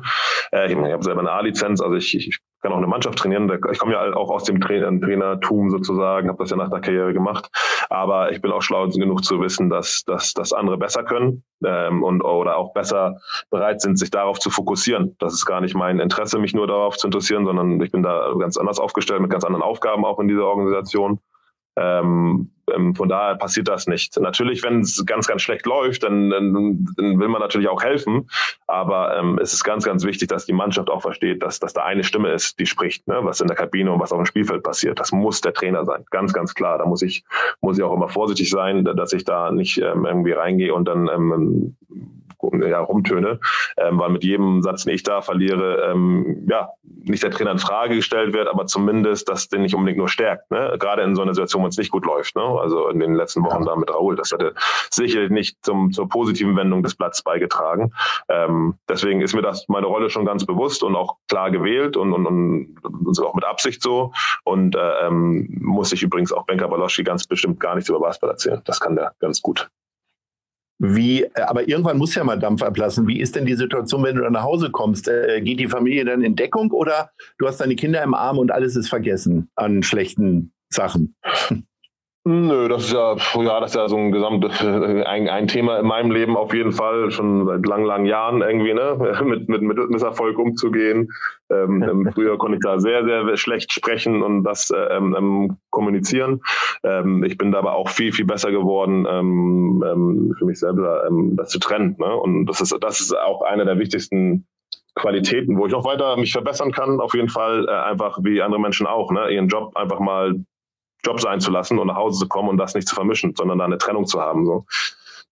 Äh, 0.52 0.66
ich, 0.66 0.72
ich 0.72 0.92
habe 0.92 1.04
selber 1.04 1.20
eine 1.20 1.30
A-Lizenz, 1.30 1.80
also 1.80 1.94
ich, 1.94 2.16
ich 2.16 2.38
kann 2.62 2.72
auch 2.72 2.78
eine 2.78 2.86
Mannschaft 2.86 3.18
trainieren. 3.18 3.50
Ich 3.70 3.78
komme 3.78 3.92
ja 3.92 4.14
auch 4.14 4.30
aus 4.30 4.44
dem 4.44 4.60
Trainer, 4.60 4.88
Trainertum 5.00 5.70
sozusagen, 5.70 6.28
habe 6.28 6.38
das 6.38 6.50
ja 6.50 6.56
nach 6.56 6.70
der 6.70 6.80
Karriere 6.80 7.12
gemacht. 7.12 7.50
Aber 7.90 8.30
ich 8.30 8.40
bin 8.40 8.52
auch 8.52 8.62
schlau 8.62 8.88
genug 8.88 9.24
zu 9.24 9.40
wissen, 9.40 9.68
dass, 9.68 10.04
dass, 10.04 10.32
dass 10.32 10.52
andere 10.52 10.78
besser 10.78 11.02
können 11.02 11.42
ähm, 11.64 12.02
und 12.02 12.22
oder 12.22 12.56
auch 12.56 12.72
besser 12.72 13.18
bereit 13.50 13.80
sind, 13.80 13.98
sich 13.98 14.10
darauf 14.10 14.38
zu 14.38 14.50
fokussieren. 14.50 15.16
Das 15.18 15.34
ist 15.34 15.44
gar 15.44 15.60
nicht 15.60 15.74
mein 15.74 15.98
Interesse, 15.98 16.38
mich 16.38 16.54
nur 16.54 16.66
darauf 16.66 16.96
zu 16.96 17.08
interessieren, 17.08 17.44
sondern 17.44 17.80
ich 17.80 17.90
bin 17.90 18.02
da 18.02 18.32
ganz 18.38 18.56
anders 18.56 18.78
aufgestellt 18.78 19.20
mit 19.20 19.30
ganz 19.30 19.44
anderen 19.44 19.62
Aufgaben 19.62 20.04
auch 20.04 20.20
in 20.20 20.28
dieser 20.28 20.46
Organisation. 20.46 21.18
Ähm, 21.76 22.50
ähm, 22.74 22.94
von 22.94 23.08
daher 23.08 23.36
passiert 23.36 23.68
das 23.68 23.86
nicht. 23.86 24.18
Natürlich, 24.20 24.62
wenn 24.62 24.80
es 24.80 25.04
ganz, 25.06 25.26
ganz 25.26 25.42
schlecht 25.42 25.66
läuft, 25.66 26.02
dann, 26.02 26.30
dann, 26.30 26.86
dann 26.96 27.18
will 27.18 27.28
man 27.28 27.40
natürlich 27.40 27.68
auch 27.68 27.82
helfen. 27.82 28.28
Aber 28.66 29.16
ähm, 29.16 29.38
es 29.42 29.52
ist 29.52 29.64
ganz, 29.64 29.84
ganz 29.84 30.04
wichtig, 30.04 30.28
dass 30.28 30.46
die 30.46 30.52
Mannschaft 30.52 30.90
auch 30.90 31.02
versteht, 31.02 31.42
dass, 31.42 31.60
dass 31.60 31.72
da 31.72 31.82
eine 31.84 32.04
Stimme 32.04 32.30
ist, 32.30 32.58
die 32.58 32.66
spricht, 32.66 33.06
ne? 33.08 33.18
was 33.22 33.40
in 33.40 33.48
der 33.48 33.56
Kabine 33.56 33.92
und 33.92 34.00
was 34.00 34.12
auf 34.12 34.18
dem 34.18 34.26
Spielfeld 34.26 34.62
passiert. 34.62 35.00
Das 35.00 35.12
muss 35.12 35.40
der 35.40 35.54
Trainer 35.54 35.84
sein. 35.84 36.04
Ganz, 36.10 36.32
ganz 36.32 36.54
klar. 36.54 36.78
Da 36.78 36.86
muss 36.86 37.02
ich, 37.02 37.24
muss 37.60 37.78
ich 37.78 37.84
auch 37.84 37.94
immer 37.94 38.08
vorsichtig 38.08 38.50
sein, 38.50 38.84
dass 38.84 39.12
ich 39.12 39.24
da 39.24 39.50
nicht 39.50 39.78
ähm, 39.78 40.06
irgendwie 40.06 40.32
reingehe 40.32 40.74
und 40.74 40.86
dann 40.86 41.08
ähm, 41.08 41.76
ja, 42.66 42.80
rumtöne, 42.80 43.40
ähm, 43.76 43.98
weil 43.98 44.10
mit 44.10 44.24
jedem 44.24 44.62
Satz, 44.62 44.84
den 44.84 44.94
ich 44.94 45.02
da 45.02 45.22
verliere, 45.22 45.90
ähm, 45.90 46.46
ja, 46.48 46.70
nicht 46.82 47.22
der 47.22 47.30
Trainer 47.30 47.52
in 47.52 47.58
Frage 47.58 47.96
gestellt 47.96 48.32
wird, 48.32 48.48
aber 48.48 48.66
zumindest 48.66 49.28
das 49.28 49.48
den 49.48 49.62
nicht 49.62 49.74
unbedingt 49.74 49.98
nur 49.98 50.08
stärkt. 50.08 50.50
Ne? 50.50 50.76
Gerade 50.78 51.02
in 51.02 51.16
so 51.16 51.22
einer 51.22 51.34
Situation, 51.34 51.62
wenn 51.62 51.70
es 51.70 51.78
nicht 51.78 51.90
gut 51.90 52.04
läuft. 52.04 52.36
Ne? 52.36 52.42
Also 52.42 52.88
in 52.88 53.00
den 53.00 53.14
letzten 53.14 53.44
Wochen 53.44 53.64
da 53.64 53.76
mit 53.76 53.90
Raoul. 53.90 54.16
Das 54.16 54.32
hätte 54.32 54.54
sicherlich 54.90 55.30
nicht 55.30 55.56
zum, 55.64 55.92
zur 55.92 56.08
positiven 56.08 56.56
Wendung 56.56 56.82
des 56.82 56.94
Platzes 56.94 57.22
beigetragen. 57.22 57.92
Ähm, 58.28 58.74
deswegen 58.88 59.20
ist 59.20 59.34
mir 59.34 59.42
das 59.42 59.68
meine 59.68 59.86
Rolle 59.86 60.10
schon 60.10 60.24
ganz 60.24 60.44
bewusst 60.44 60.82
und 60.82 60.96
auch 60.96 61.16
klar 61.28 61.50
gewählt 61.50 61.96
und, 61.96 62.12
und, 62.12 62.26
und, 62.26 62.76
und 62.84 63.20
auch 63.20 63.34
mit 63.34 63.44
Absicht 63.44 63.82
so. 63.82 64.12
Und 64.44 64.76
äh, 64.76 65.06
ähm, 65.06 65.48
muss 65.60 65.92
ich 65.92 66.02
übrigens 66.02 66.32
auch 66.32 66.46
Benka 66.46 66.66
Baloschi 66.66 67.02
ganz 67.02 67.26
bestimmt 67.26 67.60
gar 67.60 67.74
nichts 67.74 67.88
über 67.88 68.00
Basketball 68.00 68.30
erzählen. 68.30 68.60
Das 68.64 68.80
kann 68.80 68.96
der 68.96 69.12
ganz 69.20 69.42
gut. 69.42 69.68
Wie, 70.84 71.22
äh, 71.22 71.30
aber 71.42 71.68
irgendwann 71.68 71.96
muss 71.96 72.16
ja 72.16 72.24
mal 72.24 72.38
Dampf 72.38 72.60
ablassen. 72.60 73.06
Wie 73.06 73.20
ist 73.20 73.36
denn 73.36 73.46
die 73.46 73.54
Situation, 73.54 74.02
wenn 74.02 74.16
du 74.16 74.22
dann 74.22 74.32
nach 74.32 74.42
Hause 74.42 74.70
kommst? 74.70 75.06
Äh, 75.06 75.40
geht 75.40 75.60
die 75.60 75.68
Familie 75.68 76.04
dann 76.04 76.22
in 76.22 76.34
Deckung 76.34 76.72
oder 76.72 77.10
du 77.38 77.46
hast 77.46 77.60
deine 77.60 77.76
Kinder 77.76 78.02
im 78.02 78.14
Arm 78.14 78.36
und 78.38 78.50
alles 78.50 78.74
ist 78.74 78.88
vergessen 78.88 79.48
an 79.54 79.84
schlechten 79.84 80.52
Sachen? 80.70 81.14
Nö, 82.24 82.68
das 82.68 82.84
ist 82.84 82.92
ja, 82.92 83.16
ja, 83.16 83.58
das 83.58 83.72
ist 83.72 83.76
ja 83.76 83.88
so 83.88 83.96
ein 83.96 84.12
gesamtes, 84.12 84.60
äh, 84.62 85.02
ein, 85.02 85.28
ein 85.28 85.48
Thema 85.48 85.80
in 85.80 85.86
meinem 85.86 86.12
Leben 86.12 86.36
auf 86.36 86.54
jeden 86.54 86.70
Fall, 86.70 87.10
schon 87.10 87.46
seit 87.46 87.66
langen, 87.66 87.84
langen 87.84 88.06
Jahren 88.06 88.42
irgendwie, 88.42 88.72
ne, 88.74 88.96
mit, 89.24 89.48
mit, 89.48 89.60
mit 89.60 89.90
Misserfolg 89.90 90.38
umzugehen. 90.38 91.10
Ähm, 91.50 91.82
ähm, 91.82 92.10
früher 92.14 92.38
konnte 92.38 92.58
ich 92.58 92.62
da 92.62 92.78
sehr, 92.78 93.04
sehr 93.04 93.36
schlecht 93.36 93.72
sprechen 93.72 94.22
und 94.22 94.44
das 94.44 94.70
äh, 94.70 94.76
ähm, 94.76 95.16
ähm, 95.18 95.56
kommunizieren. 95.70 96.40
Ähm, 96.84 97.24
ich 97.24 97.36
bin 97.36 97.50
da 97.50 97.58
aber 97.58 97.74
auch 97.74 97.88
viel, 97.88 98.12
viel 98.12 98.24
besser 98.24 98.52
geworden, 98.52 99.04
ähm, 99.10 99.84
ähm, 99.84 100.34
für 100.38 100.44
mich 100.44 100.60
selber 100.60 101.04
ähm, 101.08 101.34
das 101.36 101.48
zu 101.48 101.58
trennen. 101.58 101.96
Ne? 101.98 102.14
Und 102.14 102.46
das 102.46 102.60
ist, 102.60 102.72
das 102.80 103.00
ist 103.00 103.18
auch 103.18 103.42
einer 103.42 103.64
der 103.64 103.80
wichtigsten 103.80 104.46
Qualitäten, 104.94 105.58
wo 105.58 105.66
ich 105.66 105.74
auch 105.74 105.84
weiter 105.84 106.16
mich 106.16 106.32
verbessern 106.32 106.70
kann, 106.70 107.00
auf 107.00 107.14
jeden 107.14 107.30
Fall, 107.30 107.66
äh, 107.68 107.72
einfach 107.72 108.20
wie 108.22 108.42
andere 108.42 108.60
Menschen 108.60 108.86
auch, 108.86 109.10
ne? 109.10 109.28
ihren 109.30 109.48
Job 109.48 109.76
einfach 109.76 109.98
mal 109.98 110.36
Job 111.04 111.20
sein 111.20 111.40
zu 111.40 111.50
lassen 111.50 111.78
und 111.78 111.88
nach 111.88 111.96
Hause 111.96 112.20
zu 112.20 112.28
kommen 112.28 112.48
und 112.48 112.58
das 112.58 112.74
nicht 112.74 112.88
zu 112.88 112.94
vermischen, 112.94 113.34
sondern 113.36 113.58
da 113.58 113.64
eine 113.64 113.78
Trennung 113.78 114.06
zu 114.06 114.20
haben. 114.20 114.46
So. 114.46 114.66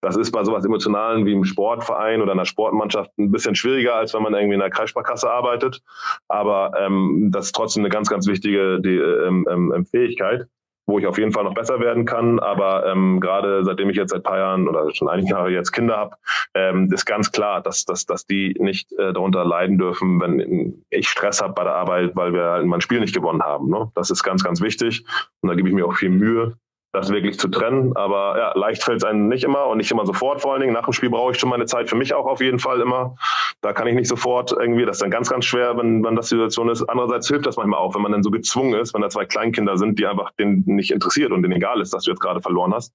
Das 0.00 0.16
ist 0.16 0.30
bei 0.32 0.42
sowas 0.44 0.64
Emotionalen 0.64 1.26
wie 1.26 1.32
im 1.32 1.44
Sportverein 1.44 2.22
oder 2.22 2.32
einer 2.32 2.46
Sportmannschaft 2.46 3.10
ein 3.18 3.30
bisschen 3.30 3.54
schwieriger, 3.54 3.96
als 3.96 4.14
wenn 4.14 4.22
man 4.22 4.34
irgendwie 4.34 4.54
in 4.54 4.62
einer 4.62 4.70
Kreissparkasse 4.70 5.30
arbeitet. 5.30 5.82
Aber 6.28 6.72
ähm, 6.78 7.28
das 7.32 7.46
ist 7.46 7.54
trotzdem 7.54 7.82
eine 7.82 7.90
ganz, 7.90 8.08
ganz 8.08 8.26
wichtige 8.26 8.80
die, 8.80 8.96
ähm, 8.96 9.46
ähm, 9.50 9.86
Fähigkeit 9.86 10.46
wo 10.86 10.98
ich 10.98 11.06
auf 11.06 11.18
jeden 11.18 11.32
Fall 11.32 11.44
noch 11.44 11.54
besser 11.54 11.80
werden 11.80 12.04
kann. 12.04 12.38
Aber 12.40 12.86
ähm, 12.86 13.20
gerade 13.20 13.64
seitdem 13.64 13.90
ich 13.90 13.96
jetzt 13.96 14.10
seit 14.10 14.22
paar 14.22 14.38
Jahren 14.38 14.68
oder 14.68 14.92
schon 14.94 15.08
einige 15.08 15.30
Jahre 15.30 15.50
jetzt 15.50 15.72
Kinder 15.72 15.96
habe, 15.96 16.16
ähm, 16.54 16.90
ist 16.92 17.06
ganz 17.06 17.30
klar, 17.32 17.60
dass, 17.60 17.84
dass, 17.84 18.06
dass 18.06 18.26
die 18.26 18.54
nicht 18.58 18.92
äh, 18.94 19.12
darunter 19.12 19.44
leiden 19.44 19.78
dürfen, 19.78 20.20
wenn 20.20 20.82
ich 20.90 21.08
Stress 21.08 21.40
habe 21.40 21.54
bei 21.54 21.64
der 21.64 21.74
Arbeit, 21.74 22.16
weil 22.16 22.32
wir 22.32 22.44
halt 22.44 22.66
mein 22.66 22.80
Spiel 22.80 23.00
nicht 23.00 23.14
gewonnen 23.14 23.42
haben. 23.42 23.68
Ne? 23.68 23.90
Das 23.94 24.10
ist 24.10 24.22
ganz, 24.22 24.42
ganz 24.42 24.60
wichtig. 24.60 25.04
Und 25.40 25.48
da 25.48 25.54
gebe 25.54 25.68
ich 25.68 25.74
mir 25.74 25.86
auch 25.86 25.94
viel 25.94 26.10
Mühe, 26.10 26.56
das 26.92 27.10
wirklich 27.10 27.38
zu 27.38 27.48
trennen. 27.48 27.96
Aber 27.96 28.36
ja, 28.38 28.58
leicht 28.58 28.82
fällt 28.82 28.98
es 28.98 29.04
einem 29.04 29.28
nicht 29.28 29.44
immer 29.44 29.66
und 29.66 29.78
nicht 29.78 29.90
immer 29.90 30.06
sofort 30.06 30.40
vor 30.40 30.52
allen 30.52 30.62
Dingen. 30.62 30.72
Nach 30.72 30.84
dem 30.84 30.92
Spiel 30.92 31.10
brauche 31.10 31.32
ich 31.32 31.38
schon 31.38 31.50
meine 31.50 31.66
Zeit 31.66 31.88
für 31.88 31.96
mich 31.96 32.14
auch 32.14 32.26
auf 32.26 32.40
jeden 32.40 32.58
Fall 32.58 32.80
immer. 32.80 33.16
Da 33.60 33.72
kann 33.72 33.86
ich 33.86 33.94
nicht 33.94 34.08
sofort 34.08 34.52
irgendwie, 34.52 34.84
das 34.84 34.96
ist 34.96 35.02
dann 35.02 35.10
ganz, 35.10 35.30
ganz 35.30 35.44
schwer, 35.44 35.76
wenn, 35.76 36.02
wenn 36.04 36.16
das 36.16 36.28
die 36.28 36.36
Situation 36.36 36.68
ist. 36.68 36.82
Andererseits 36.82 37.28
hilft 37.28 37.46
das 37.46 37.56
manchmal 37.56 37.78
auch, 37.78 37.94
wenn 37.94 38.02
man 38.02 38.12
dann 38.12 38.22
so 38.22 38.30
gezwungen 38.30 38.74
ist, 38.74 38.94
wenn 38.94 39.02
da 39.02 39.08
zwei 39.08 39.24
Kleinkinder 39.24 39.76
sind, 39.76 39.98
die 39.98 40.06
einfach 40.06 40.30
denen 40.32 40.64
nicht 40.66 40.90
interessiert 40.90 41.30
und 41.32 41.42
denen 41.42 41.54
egal 41.54 41.80
ist, 41.80 41.94
dass 41.94 42.04
du 42.04 42.10
jetzt 42.10 42.20
gerade 42.20 42.40
verloren 42.40 42.74
hast, 42.74 42.92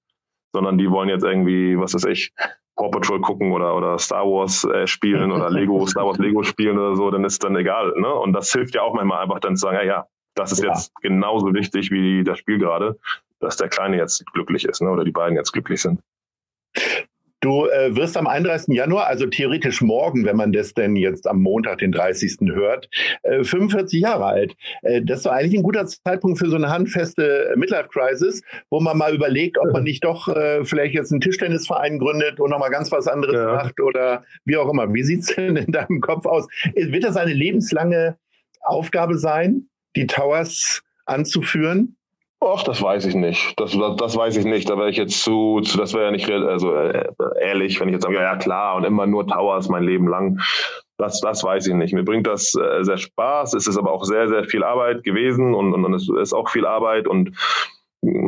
sondern 0.52 0.76
die 0.76 0.90
wollen 0.90 1.08
jetzt 1.08 1.24
irgendwie, 1.24 1.78
was 1.78 1.94
weiß 1.94 2.04
ich, 2.06 2.32
Paw 2.76 2.90
Patrol 2.90 3.20
gucken 3.22 3.52
oder, 3.52 3.74
oder 3.74 3.98
Star 3.98 4.26
Wars 4.26 4.64
äh, 4.64 4.86
spielen 4.86 5.32
oder 5.32 5.48
Lego, 5.50 5.86
Star 5.86 6.04
Wars 6.04 6.18
Lego 6.18 6.42
spielen 6.42 6.78
oder 6.78 6.94
so, 6.94 7.10
dann 7.10 7.24
ist 7.24 7.42
dann 7.42 7.56
egal. 7.56 7.94
Ne? 7.96 8.12
Und 8.12 8.34
das 8.34 8.52
hilft 8.52 8.74
ja 8.74 8.82
auch 8.82 8.92
manchmal 8.92 9.22
einfach 9.22 9.40
dann 9.40 9.56
zu 9.56 9.62
sagen, 9.62 9.78
ja, 9.78 9.84
ja, 9.84 10.06
das 10.34 10.52
ist 10.52 10.62
ja. 10.62 10.68
jetzt 10.68 10.94
genauso 11.00 11.54
wichtig 11.54 11.90
wie 11.90 12.22
das 12.22 12.38
Spiel 12.38 12.58
gerade 12.58 12.98
dass 13.40 13.56
der 13.56 13.68
Kleine 13.68 13.96
jetzt 13.96 14.24
glücklich 14.32 14.64
ist 14.64 14.82
ne, 14.82 14.90
oder 14.90 15.04
die 15.04 15.12
beiden 15.12 15.36
jetzt 15.36 15.52
glücklich 15.52 15.82
sind. 15.82 16.00
Du 17.46 17.66
äh, 17.66 17.94
wirst 17.94 18.16
am 18.16 18.26
31. 18.26 18.74
Januar, 18.74 19.06
also 19.06 19.26
theoretisch 19.26 19.82
morgen, 19.82 20.24
wenn 20.24 20.36
man 20.36 20.52
das 20.52 20.72
denn 20.74 20.96
jetzt 20.96 21.28
am 21.28 21.42
Montag, 21.42 21.78
den 21.78 21.92
30. 21.92 22.38
hört, 22.54 22.88
äh, 23.22 23.44
45 23.44 24.00
Jahre 24.00 24.24
alt. 24.24 24.56
Äh, 24.82 25.02
das 25.02 25.18
ist 25.18 25.26
doch 25.26 25.32
eigentlich 25.32 25.56
ein 25.56 25.62
guter 25.62 25.86
Zeitpunkt 25.86 26.38
für 26.38 26.48
so 26.48 26.56
eine 26.56 26.70
handfeste 26.70 27.54
Midlife-Crisis, 27.56 28.42
wo 28.70 28.80
man 28.80 28.96
mal 28.96 29.14
überlegt, 29.14 29.58
ob 29.58 29.70
man 29.72 29.84
nicht 29.84 30.02
doch 30.02 30.26
äh, 30.28 30.64
vielleicht 30.64 30.94
jetzt 30.94 31.12
einen 31.12 31.20
Tischtennisverein 31.20 31.98
gründet 31.98 32.40
und 32.40 32.50
nochmal 32.50 32.70
ganz 32.70 32.90
was 32.90 33.06
anderes 33.06 33.36
ja. 33.36 33.52
macht 33.52 33.80
oder 33.80 34.24
wie 34.44 34.56
auch 34.56 34.68
immer. 34.68 34.92
Wie 34.94 35.04
sieht 35.04 35.20
es 35.20 35.36
denn 35.36 35.56
in 35.56 35.70
deinem 35.70 36.00
Kopf 36.00 36.24
aus? 36.24 36.48
Wird 36.74 37.04
das 37.04 37.16
eine 37.16 37.34
lebenslange 37.34 38.16
Aufgabe 38.62 39.18
sein, 39.18 39.68
die 39.94 40.06
Towers 40.06 40.82
anzuführen? 41.04 41.96
Ach, 42.40 42.62
das 42.62 42.82
weiß 42.82 43.06
ich 43.06 43.14
nicht. 43.14 43.58
Das, 43.58 43.72
das, 43.72 43.96
das 43.96 44.16
weiß 44.16 44.36
ich 44.36 44.44
nicht. 44.44 44.68
Da 44.68 44.76
wäre 44.76 44.90
ich 44.90 44.96
jetzt 44.96 45.22
zu, 45.22 45.60
zu 45.62 45.78
das 45.78 45.94
wäre 45.94 46.04
ja 46.04 46.10
nicht 46.10 46.30
also 46.30 46.74
äh, 46.74 47.08
ehrlich, 47.40 47.80
wenn 47.80 47.88
ich 47.88 47.94
jetzt 47.94 48.02
sage, 48.02 48.16
ja, 48.16 48.22
ja 48.22 48.36
klar, 48.36 48.76
und 48.76 48.84
immer 48.84 49.06
nur 49.06 49.26
Towers 49.26 49.68
mein 49.68 49.84
Leben 49.84 50.06
lang. 50.06 50.40
Das, 50.98 51.20
das 51.20 51.42
weiß 51.42 51.66
ich 51.66 51.74
nicht. 51.74 51.94
Mir 51.94 52.04
bringt 52.04 52.26
das 52.26 52.54
äh, 52.54 52.82
sehr 52.84 52.98
Spaß. 52.98 53.54
Es 53.54 53.66
ist 53.66 53.78
aber 53.78 53.92
auch 53.92 54.04
sehr, 54.04 54.28
sehr 54.28 54.44
viel 54.44 54.64
Arbeit 54.64 55.02
gewesen 55.02 55.54
und, 55.54 55.72
und, 55.72 55.84
und 55.84 55.94
es 55.94 56.08
ist 56.08 56.34
auch 56.34 56.48
viel 56.50 56.66
Arbeit 56.66 57.06
und 57.06 57.32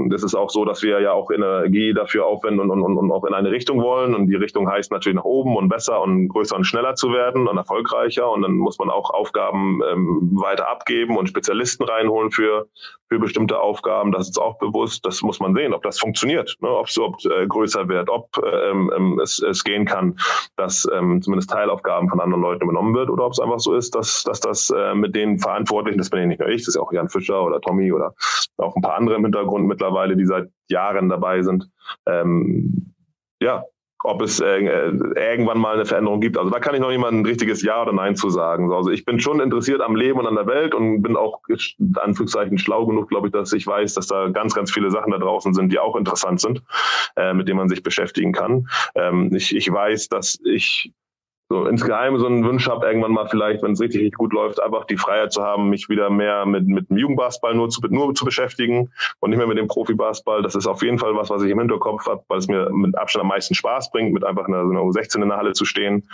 das 0.08 0.22
ist 0.22 0.34
auch 0.34 0.50
so, 0.50 0.64
dass 0.64 0.82
wir 0.82 1.00
ja 1.00 1.12
auch 1.12 1.30
Energie 1.30 1.92
dafür 1.94 2.26
aufwenden 2.26 2.70
und, 2.70 2.82
und, 2.82 2.96
und 2.96 3.12
auch 3.12 3.24
in 3.24 3.34
eine 3.34 3.50
Richtung 3.50 3.80
wollen. 3.80 4.14
Und 4.14 4.26
die 4.26 4.34
Richtung 4.34 4.68
heißt 4.68 4.90
natürlich 4.90 5.16
nach 5.16 5.24
oben 5.24 5.56
und 5.56 5.68
besser 5.68 6.00
und 6.00 6.28
größer 6.28 6.56
und 6.56 6.64
schneller 6.64 6.94
zu 6.94 7.12
werden 7.12 7.46
und 7.46 7.56
erfolgreicher. 7.56 8.30
Und 8.30 8.42
dann 8.42 8.52
muss 8.52 8.78
man 8.78 8.90
auch 8.90 9.10
Aufgaben 9.10 9.80
ähm, 9.90 10.30
weiter 10.32 10.68
abgeben 10.68 11.16
und 11.16 11.28
Spezialisten 11.28 11.84
reinholen 11.84 12.30
für, 12.30 12.66
für 13.08 13.18
bestimmte 13.18 13.60
Aufgaben. 13.60 14.10
Das 14.10 14.28
ist 14.28 14.40
auch 14.40 14.58
bewusst. 14.58 15.06
Das 15.06 15.22
muss 15.22 15.38
man 15.38 15.54
sehen, 15.54 15.72
ob 15.72 15.82
das 15.82 15.98
funktioniert, 16.00 16.56
ne? 16.60 16.68
ob 16.68 16.86
es 16.86 16.96
überhaupt 16.96 17.26
äh, 17.26 17.46
größer 17.46 17.88
wird, 17.88 18.10
ob 18.10 18.30
ähm, 18.44 18.90
ähm, 18.96 19.20
es, 19.20 19.38
es 19.40 19.62
gehen 19.62 19.84
kann, 19.84 20.18
dass 20.56 20.88
ähm, 20.92 21.22
zumindest 21.22 21.50
Teilaufgaben 21.50 22.08
von 22.08 22.20
anderen 22.20 22.42
Leuten 22.42 22.64
übernommen 22.64 22.94
wird 22.94 23.10
oder 23.10 23.26
ob 23.26 23.32
es 23.32 23.40
einfach 23.40 23.60
so 23.60 23.74
ist, 23.74 23.94
dass, 23.94 24.24
dass 24.24 24.40
das 24.40 24.70
äh, 24.70 24.94
mit 24.94 25.14
den 25.14 25.38
Verantwortlichen, 25.38 25.98
das 25.98 26.10
bin 26.10 26.20
ja 26.20 26.26
nicht 26.26 26.40
nur 26.40 26.48
ich, 26.48 26.62
das 26.62 26.68
ist 26.68 26.74
ja 26.76 26.82
auch 26.82 26.92
Jan 26.92 27.08
Fischer 27.08 27.42
oder 27.42 27.60
Tommy 27.60 27.92
oder 27.92 28.14
auch 28.56 28.74
ein 28.74 28.82
paar 28.82 28.96
andere 28.96 29.16
im 29.16 29.24
Hintergrund 29.24 29.67
mittlerweile, 29.68 30.16
die 30.16 30.26
seit 30.26 30.50
Jahren 30.68 31.08
dabei 31.08 31.42
sind. 31.42 31.70
Ähm, 32.06 32.94
ja, 33.40 33.64
ob 34.04 34.22
es 34.22 34.40
äh, 34.40 34.58
irgendwann 34.58 35.58
mal 35.58 35.74
eine 35.74 35.84
Veränderung 35.84 36.20
gibt. 36.20 36.38
Also 36.38 36.50
da 36.50 36.60
kann 36.60 36.74
ich 36.74 36.80
noch 36.80 36.90
niemand 36.90 37.14
ein 37.14 37.26
richtiges 37.26 37.62
Ja 37.62 37.82
oder 37.82 37.92
Nein 37.92 38.14
zu 38.14 38.30
sagen. 38.30 38.72
Also 38.72 38.90
ich 38.90 39.04
bin 39.04 39.18
schon 39.18 39.40
interessiert 39.40 39.80
am 39.80 39.96
Leben 39.96 40.20
und 40.20 40.26
an 40.26 40.36
der 40.36 40.46
Welt 40.46 40.74
und 40.74 41.02
bin 41.02 41.16
auch 41.16 41.40
Anführungszeichen 41.96 42.58
schlau 42.58 42.86
genug, 42.86 43.08
glaube 43.08 43.28
ich, 43.28 43.32
dass 43.32 43.52
ich 43.52 43.66
weiß, 43.66 43.94
dass 43.94 44.06
da 44.06 44.28
ganz, 44.28 44.54
ganz 44.54 44.72
viele 44.72 44.90
Sachen 44.90 45.10
da 45.10 45.18
draußen 45.18 45.52
sind, 45.52 45.72
die 45.72 45.80
auch 45.80 45.96
interessant 45.96 46.40
sind, 46.40 46.62
äh, 47.16 47.34
mit 47.34 47.48
denen 47.48 47.58
man 47.58 47.68
sich 47.68 47.82
beschäftigen 47.82 48.32
kann. 48.32 48.68
Ähm, 48.94 49.34
ich, 49.34 49.54
ich 49.54 49.70
weiß, 49.70 50.08
dass 50.08 50.38
ich 50.44 50.92
so 51.48 51.66
insgeheim 51.66 52.18
so 52.18 52.26
einen 52.26 52.44
Wunsch 52.44 52.68
habe, 52.68 52.86
irgendwann 52.86 53.12
mal 53.12 53.26
vielleicht, 53.26 53.62
wenn 53.62 53.72
es 53.72 53.80
richtig, 53.80 54.00
richtig 54.00 54.18
gut 54.18 54.32
läuft, 54.32 54.62
einfach 54.62 54.84
die 54.84 54.98
Freiheit 54.98 55.32
zu 55.32 55.42
haben, 55.42 55.70
mich 55.70 55.88
wieder 55.88 56.10
mehr 56.10 56.44
mit, 56.44 56.66
mit 56.66 56.90
dem 56.90 56.98
Jugendbasketball 56.98 57.54
nur 57.54 57.70
zu, 57.70 57.80
nur 57.88 58.14
zu 58.14 58.24
beschäftigen 58.24 58.90
und 59.20 59.30
nicht 59.30 59.38
mehr 59.38 59.46
mit 59.46 59.56
dem 59.56 59.66
Profibasketball. 59.66 60.42
Das 60.42 60.54
ist 60.54 60.66
auf 60.66 60.82
jeden 60.82 60.98
Fall 60.98 61.14
was, 61.16 61.30
was 61.30 61.42
ich 61.42 61.50
im 61.50 61.58
Hinterkopf 61.58 62.06
habe, 62.06 62.22
weil 62.28 62.38
es 62.38 62.48
mir 62.48 62.68
mit 62.70 62.96
Abstand 62.98 63.22
am 63.22 63.28
meisten 63.28 63.54
Spaß 63.54 63.90
bringt, 63.90 64.12
mit 64.12 64.24
einfach 64.24 64.46
einer, 64.46 64.64
so 64.64 64.70
einer 64.70 64.80
U16 64.80 65.22
in 65.22 65.28
der 65.28 65.38
Halle 65.38 65.52
zu 65.52 65.64
stehen 65.64 66.08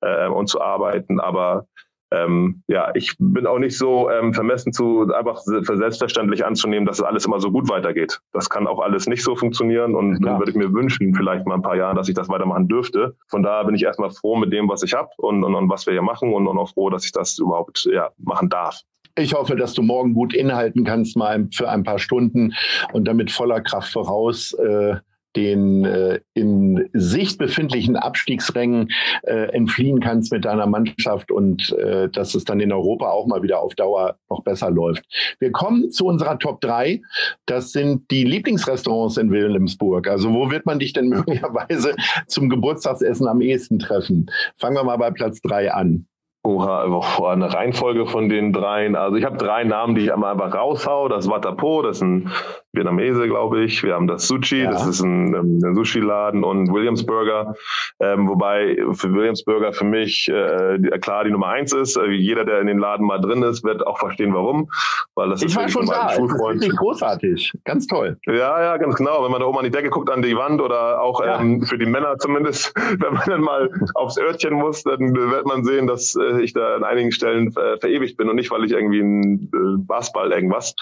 äh, 0.00 0.28
und 0.28 0.48
zu 0.48 0.60
arbeiten. 0.60 1.20
Aber 1.20 1.66
ähm, 2.10 2.62
ja, 2.68 2.90
ich 2.94 3.14
bin 3.18 3.46
auch 3.46 3.58
nicht 3.58 3.76
so 3.76 4.10
ähm, 4.10 4.32
vermessen 4.32 4.72
zu 4.72 5.12
einfach 5.12 5.42
für 5.44 5.76
selbstverständlich 5.76 6.44
anzunehmen, 6.44 6.86
dass 6.86 6.98
es 6.98 7.04
alles 7.04 7.26
immer 7.26 7.40
so 7.40 7.50
gut 7.50 7.68
weitergeht. 7.68 8.20
Das 8.32 8.48
kann 8.48 8.66
auch 8.66 8.80
alles 8.80 9.06
nicht 9.06 9.22
so 9.22 9.36
funktionieren 9.36 9.94
und 9.94 10.24
dann 10.24 10.38
würde 10.38 10.50
ich 10.50 10.56
mir 10.56 10.72
wünschen, 10.72 11.14
vielleicht 11.14 11.46
mal 11.46 11.56
ein 11.56 11.62
paar 11.62 11.76
Jahre, 11.76 11.94
dass 11.94 12.08
ich 12.08 12.14
das 12.14 12.28
weitermachen 12.28 12.68
dürfte. 12.68 13.14
Von 13.28 13.42
daher 13.42 13.64
bin 13.64 13.74
ich 13.74 13.82
erstmal 13.82 14.10
froh 14.10 14.36
mit 14.36 14.52
dem, 14.52 14.68
was 14.68 14.82
ich 14.82 14.94
habe 14.94 15.10
und, 15.18 15.44
und, 15.44 15.54
und 15.54 15.68
was 15.68 15.86
wir 15.86 15.92
hier 15.92 16.02
machen 16.02 16.32
und, 16.32 16.46
und 16.46 16.58
auch 16.58 16.72
froh, 16.72 16.88
dass 16.88 17.04
ich 17.04 17.12
das 17.12 17.38
überhaupt 17.38 17.88
ja, 17.92 18.10
machen 18.18 18.48
darf. 18.48 18.80
Ich 19.16 19.34
hoffe, 19.34 19.56
dass 19.56 19.74
du 19.74 19.82
morgen 19.82 20.14
gut 20.14 20.32
inhalten 20.32 20.84
kannst, 20.84 21.16
mal 21.16 21.48
für 21.52 21.68
ein 21.68 21.82
paar 21.82 21.98
Stunden 21.98 22.54
und 22.92 23.06
damit 23.06 23.30
voller 23.30 23.60
Kraft 23.60 23.92
voraus 23.92 24.52
äh, 24.54 24.96
den 25.38 25.84
äh, 25.84 26.18
in 26.34 26.90
Sicht 26.92 27.38
befindlichen 27.38 27.94
Abstiegsrängen 27.94 28.88
äh, 29.22 29.52
entfliehen 29.52 30.00
kannst 30.00 30.32
mit 30.32 30.44
deiner 30.44 30.66
Mannschaft 30.66 31.30
und 31.30 31.70
äh, 31.78 32.08
dass 32.08 32.34
es 32.34 32.44
dann 32.44 32.58
in 32.58 32.72
Europa 32.72 33.08
auch 33.10 33.28
mal 33.28 33.40
wieder 33.42 33.60
auf 33.60 33.76
Dauer 33.76 34.16
noch 34.28 34.42
besser 34.42 34.68
läuft. 34.70 35.04
Wir 35.38 35.52
kommen 35.52 35.92
zu 35.92 36.06
unserer 36.06 36.40
Top 36.40 36.60
3. 36.60 37.00
Das 37.46 37.70
sind 37.70 38.10
die 38.10 38.24
Lieblingsrestaurants 38.24 39.16
in 39.16 39.30
Wilhelmsburg. 39.30 40.08
Also 40.08 40.34
wo 40.34 40.50
wird 40.50 40.66
man 40.66 40.80
dich 40.80 40.92
denn 40.92 41.08
möglicherweise 41.08 41.94
zum 42.26 42.48
Geburtstagsessen 42.48 43.28
am 43.28 43.40
ehesten 43.40 43.78
treffen? 43.78 44.26
Fangen 44.56 44.74
wir 44.76 44.82
mal 44.82 44.96
bei 44.96 45.12
Platz 45.12 45.40
3 45.42 45.72
an. 45.72 46.08
Oha, 46.44 47.30
eine 47.32 47.52
Reihenfolge 47.52 48.06
von 48.06 48.28
den 48.28 48.52
dreien. 48.52 48.94
Also 48.96 49.16
ich 49.16 49.24
habe 49.24 49.36
drei 49.36 49.64
Namen, 49.64 49.94
die 49.94 50.02
ich 50.02 50.12
einmal 50.12 50.32
einfach 50.32 50.54
raushau. 50.54 51.08
Das 51.08 51.28
Watapo, 51.28 51.82
das 51.82 51.96
ist 51.96 52.02
ein 52.02 52.30
Vietnamese, 52.72 53.26
glaube 53.26 53.64
ich. 53.64 53.82
Wir 53.82 53.94
haben 53.94 54.06
das 54.06 54.28
Sushi, 54.28 54.62
ja. 54.62 54.70
das 54.70 54.86
ist 54.86 55.00
ein, 55.00 55.34
ähm, 55.34 55.60
ein 55.62 55.74
Sushi-Laden 55.74 56.44
und 56.44 56.72
Williamsburger. 56.72 57.54
Ähm, 58.00 58.28
wobei 58.28 58.76
für 58.92 59.12
Williamsburger 59.12 59.72
für 59.72 59.84
mich 59.84 60.28
äh, 60.28 60.78
klar 61.00 61.24
die 61.24 61.30
Nummer 61.30 61.48
eins 61.48 61.72
ist. 61.72 61.96
Äh, 61.96 62.10
jeder, 62.12 62.44
der 62.44 62.60
in 62.60 62.68
den 62.68 62.78
Laden 62.78 63.04
mal 63.04 63.20
drin 63.20 63.42
ist, 63.42 63.64
wird 63.64 63.86
auch 63.86 63.98
verstehen, 63.98 64.32
warum. 64.32 64.70
Weil 65.16 65.30
das 65.30 65.42
ich 65.42 65.48
ist 65.48 65.56
war 65.56 65.68
schon 65.68 65.86
da. 65.86 66.14
Das 66.16 66.18
ist 66.18 66.76
großartig. 66.76 67.52
Ganz 67.64 67.86
toll. 67.88 68.16
Ja, 68.26 68.62
ja, 68.62 68.76
ganz 68.76 68.94
genau. 68.94 69.24
Wenn 69.24 69.32
man 69.32 69.40
da 69.40 69.46
oben 69.46 69.58
an 69.58 69.64
die 69.64 69.70
Decke 69.70 69.90
guckt, 69.90 70.08
an 70.08 70.22
die 70.22 70.36
Wand 70.36 70.60
oder 70.60 71.02
auch 71.02 71.22
ja. 71.24 71.40
ähm, 71.40 71.62
für 71.62 71.78
die 71.78 71.86
Männer 71.86 72.16
zumindest, 72.18 72.72
wenn 73.00 73.14
man 73.14 73.22
dann 73.26 73.40
mal 73.40 73.68
aufs 73.94 74.18
Örtchen 74.18 74.54
muss, 74.54 74.84
dann 74.84 75.14
wird 75.14 75.46
man 75.46 75.64
sehen, 75.64 75.86
dass 75.86 76.14
äh, 76.14 76.27
ich 76.40 76.52
da 76.52 76.76
an 76.76 76.84
einigen 76.84 77.12
Stellen 77.12 77.48
äh, 77.56 77.78
verewigt 77.78 78.16
bin 78.16 78.28
und 78.28 78.36
nicht, 78.36 78.50
weil 78.50 78.64
ich 78.64 78.72
irgendwie 78.72 79.00
ein 79.00 79.50
äh, 79.52 79.78
Basketball 79.78 80.32
irgendwas, 80.32 80.74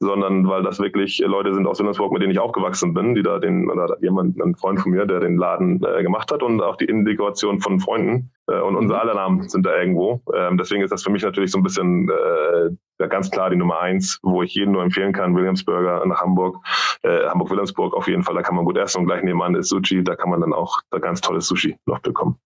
sondern 0.00 0.48
weil 0.48 0.62
das 0.62 0.78
wirklich 0.78 1.18
Leute 1.18 1.54
sind 1.54 1.66
aus 1.66 1.78
Wilhelmsburg, 1.78 2.12
mit 2.12 2.22
denen 2.22 2.32
ich 2.32 2.38
aufgewachsen 2.38 2.94
bin, 2.94 3.14
die 3.14 3.22
da 3.22 3.38
den, 3.38 3.70
oder 3.70 3.96
jemand, 4.00 4.40
ein 4.40 4.54
Freund 4.54 4.80
von 4.80 4.92
mir, 4.92 5.06
der 5.06 5.20
den 5.20 5.36
Laden 5.36 5.82
äh, 5.84 6.02
gemacht 6.02 6.30
hat 6.32 6.42
und 6.42 6.60
auch 6.60 6.76
die 6.76 6.84
Integration 6.86 7.60
von 7.60 7.80
Freunden. 7.80 8.30
Äh, 8.48 8.60
und 8.60 8.76
unsere 8.76 9.00
aller 9.00 9.14
Namen 9.14 9.48
sind 9.48 9.66
da 9.66 9.76
irgendwo. 9.76 10.20
Ähm, 10.34 10.56
deswegen 10.56 10.82
ist 10.82 10.90
das 10.90 11.02
für 11.02 11.10
mich 11.10 11.22
natürlich 11.22 11.50
so 11.50 11.58
ein 11.58 11.62
bisschen 11.62 12.08
äh, 12.08 13.08
ganz 13.08 13.30
klar 13.30 13.50
die 13.50 13.56
Nummer 13.56 13.80
eins, 13.80 14.18
wo 14.22 14.42
ich 14.42 14.54
jeden 14.54 14.72
nur 14.72 14.82
empfehlen 14.82 15.12
kann, 15.12 15.36
Williamsburger 15.36 16.04
nach 16.06 16.20
Hamburg, 16.20 16.56
äh, 17.02 17.26
Hamburg-Wilhelmsburg 17.26 17.94
auf 17.94 18.08
jeden 18.08 18.22
Fall, 18.22 18.34
da 18.34 18.42
kann 18.42 18.56
man 18.56 18.64
gut 18.64 18.76
essen 18.76 19.00
und 19.00 19.06
gleich 19.06 19.22
nebenan 19.22 19.54
ist 19.54 19.68
Sushi, 19.68 20.02
da 20.02 20.16
kann 20.16 20.30
man 20.30 20.40
dann 20.40 20.52
auch 20.52 20.80
da 20.90 20.98
ganz 20.98 21.20
tolles 21.20 21.46
Sushi 21.46 21.76
noch 21.86 22.00
bekommen. 22.00 22.38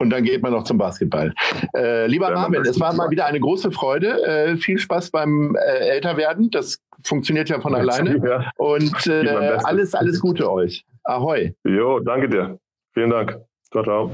Und 0.00 0.08
dann 0.10 0.24
geht 0.24 0.42
man 0.42 0.52
noch 0.52 0.64
zum 0.64 0.78
Basketball. 0.78 1.34
Äh, 1.76 2.06
lieber 2.06 2.30
Marvin, 2.30 2.62
es 2.62 2.80
war 2.80 2.94
mal 2.94 3.10
wieder 3.10 3.26
eine 3.26 3.38
große 3.38 3.70
Freude. 3.70 4.24
Äh, 4.24 4.56
viel 4.56 4.78
Spaß 4.78 5.10
beim 5.10 5.54
äh, 5.56 5.90
Älterwerden. 5.90 6.50
Das 6.50 6.78
funktioniert 7.04 7.50
ja 7.50 7.60
von 7.60 7.74
alleine. 7.74 8.16
Ja. 8.26 8.50
Und 8.56 9.06
äh, 9.06 9.58
alles, 9.62 9.94
alles 9.94 10.18
Gute 10.18 10.50
euch. 10.50 10.86
Ahoi. 11.04 11.54
Jo, 11.64 12.00
danke 12.00 12.30
dir. 12.30 12.58
Vielen 12.94 13.10
Dank. 13.10 13.36
Ciao, 13.70 13.84
ciao. 13.84 14.10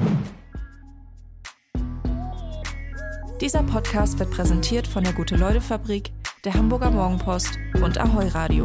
Dieser 3.40 3.62
Podcast 3.62 4.18
wird 4.18 4.32
präsentiert 4.32 4.88
von 4.88 5.04
der 5.04 5.12
Gute-Leute-Fabrik, 5.12 6.10
der 6.44 6.54
Hamburger 6.54 6.90
Morgenpost 6.90 7.58
und 7.80 7.98
Ahoi 7.98 8.26
Radio. 8.28 8.64